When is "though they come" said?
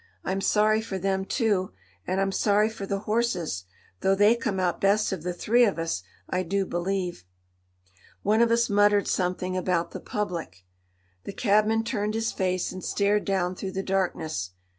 3.99-4.59